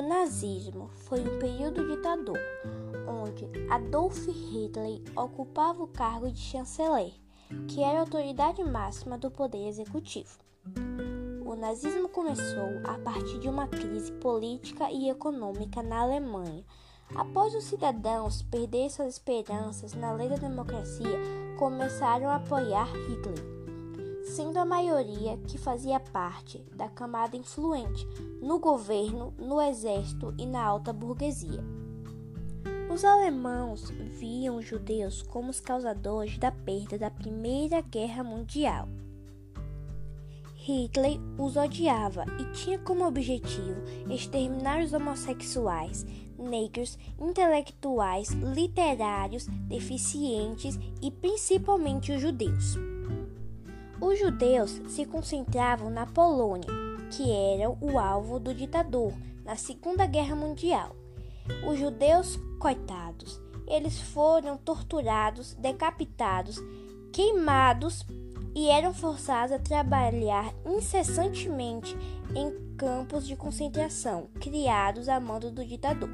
[0.00, 2.38] nazismo foi um período ditador,
[3.06, 7.12] onde Adolf Hitler ocupava o cargo de chanceler,
[7.68, 10.38] que era a autoridade máxima do poder executivo.
[11.44, 16.64] O nazismo começou a partir de uma crise política e econômica na Alemanha.
[17.14, 21.18] Após os cidadãos perderem suas esperanças na lei da democracia,
[21.56, 23.65] começaram a apoiar Hitler
[24.26, 28.06] sendo a maioria que fazia parte da camada influente
[28.42, 31.64] no governo, no exército e na alta burguesia.
[32.92, 38.88] Os alemãos viam os judeus como os causadores da perda da Primeira Guerra Mundial.
[40.54, 46.04] Hitler os odiava e tinha como objetivo exterminar os homossexuais,
[46.36, 52.76] negros, intelectuais, literários, deficientes e principalmente os judeus.
[54.00, 56.68] Os judeus se concentravam na Polônia,
[57.10, 60.94] que era o alvo do ditador na Segunda Guerra Mundial.
[61.66, 66.62] Os judeus, coitados, eles foram torturados, decapitados,
[67.10, 68.04] queimados
[68.54, 71.96] e eram forçados a trabalhar incessantemente
[72.34, 76.10] em campos de concentração criados a mando do ditador.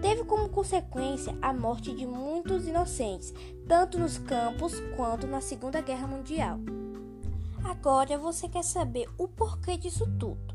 [0.00, 3.34] Teve como consequência a morte de muitos inocentes,
[3.66, 6.60] tanto nos campos quanto na Segunda Guerra Mundial.
[7.68, 10.54] Agora você quer saber o porquê disso tudo.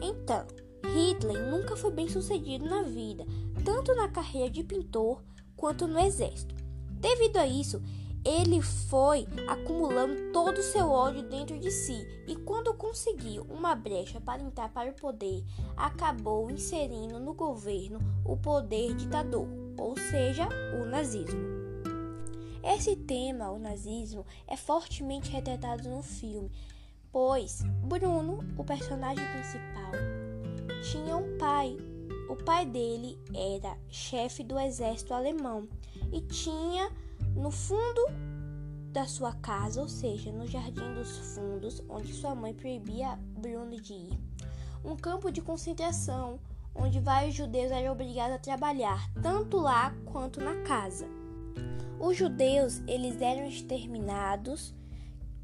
[0.00, 0.46] Então,
[0.94, 3.26] Hitler nunca foi bem sucedido na vida,
[3.64, 5.22] tanto na carreira de pintor
[5.54, 6.54] quanto no exército.
[6.90, 7.82] Devido a isso,
[8.24, 14.18] ele foi acumulando todo o seu ódio dentro de si e, quando conseguiu uma brecha
[14.20, 15.44] para entrar para o poder,
[15.76, 19.46] acabou inserindo no governo o poder ditador,
[19.78, 20.48] ou seja,
[20.80, 21.57] o nazismo.
[22.62, 26.50] Esse tema, o nazismo, é fortemente retratado no filme,
[27.12, 29.92] pois Bruno, o personagem principal,
[30.90, 31.76] tinha um pai.
[32.28, 35.66] O pai dele era chefe do exército alemão
[36.12, 36.90] e tinha
[37.34, 38.02] no fundo
[38.92, 43.94] da sua casa, ou seja, no jardim dos fundos, onde sua mãe proibia Bruno de
[43.94, 44.18] ir,
[44.84, 46.38] um campo de concentração
[46.74, 51.17] onde vários judeus eram obrigados a trabalhar, tanto lá quanto na casa.
[51.98, 54.74] Os judeus eles eram exterminados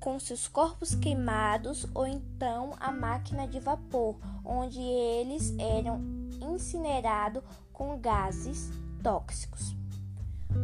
[0.00, 6.00] com seus corpos queimados ou então a máquina de vapor, onde eles eram
[6.40, 8.70] incinerados com gases
[9.02, 9.76] tóxicos.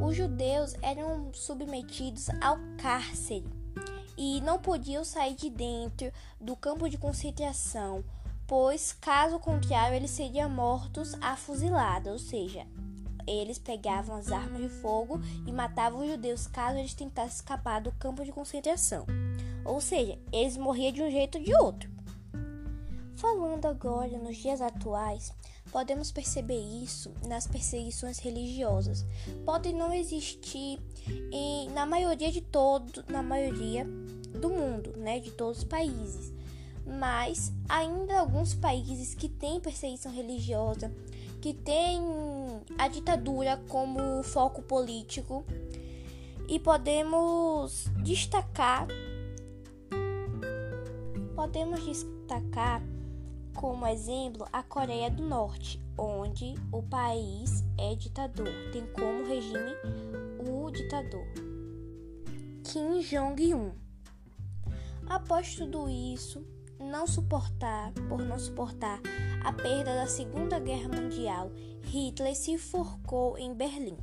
[0.01, 3.47] Os judeus eram submetidos ao cárcere
[4.17, 8.03] e não podiam sair de dentro do campo de concentração,
[8.47, 12.67] pois caso contrário eles seriam mortos a fuzilada, ou seja,
[13.27, 17.93] eles pegavam as armas de fogo e matavam os judeus caso eles tentassem escapar do
[17.93, 19.07] campo de concentração.
[19.65, 21.91] Ou seja, eles morriam de um jeito ou de outro.
[23.17, 25.33] Falando agora nos dias atuais,
[25.73, 29.07] podemos perceber isso nas perseguições religiosas.
[29.45, 30.79] Podem não existir
[31.33, 33.87] em, na maioria de todo, na maioria
[34.39, 36.33] do mundo, né, de todos os países.
[36.87, 40.93] Mas ainda alguns países que têm perseguição religiosa,
[41.41, 42.01] que têm
[42.79, 45.45] a ditadura como foco político
[46.49, 48.87] e podemos destacar
[51.35, 52.83] podemos destacar
[53.55, 59.73] como exemplo a Coreia do Norte, onde o país é ditador, tem como regime
[60.39, 61.27] o ditador
[62.65, 63.73] Kim Jong-un.
[65.09, 66.45] Após tudo isso,
[66.79, 69.01] não suportar, por não suportar
[69.45, 71.51] a perda da Segunda Guerra Mundial,
[71.85, 73.97] Hitler se forçou em Berlim.